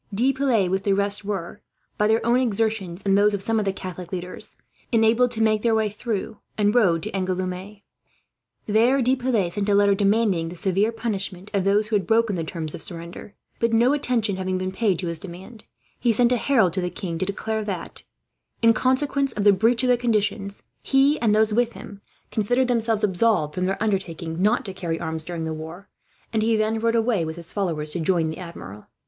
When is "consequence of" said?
18.73-19.43